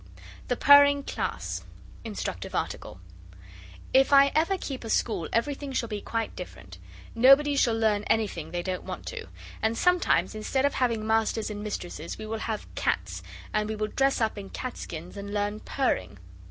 THE 0.47 0.55
PURRING 0.55 1.03
CLASS 1.03 1.63
(Instructive 2.03 2.55
Article) 2.55 2.99
If 3.93 4.11
I 4.11 4.31
ever 4.33 4.57
keep 4.57 4.83
a 4.83 4.89
school 4.89 5.29
everything 5.31 5.71
shall 5.73 5.89
be 5.89 6.01
quite 6.01 6.35
different. 6.35 6.79
Nobody 7.13 7.55
shall 7.55 7.77
learn 7.77 8.03
anything 8.05 8.49
they 8.49 8.63
don't 8.63 8.81
want 8.81 9.05
to. 9.09 9.27
And 9.61 9.77
sometimes 9.77 10.33
instead 10.33 10.65
of 10.65 10.73
having 10.73 11.05
masters 11.05 11.51
and 11.51 11.61
mistresses 11.61 12.17
we 12.17 12.25
will 12.25 12.39
have 12.39 12.65
cats, 12.73 13.21
and 13.53 13.69
we 13.69 13.75
will 13.75 13.89
dress 13.89 14.19
up 14.19 14.39
in 14.39 14.49
cat 14.49 14.75
skins 14.75 15.17
and 15.17 15.31
learn 15.35 15.59
purring. 15.59 16.17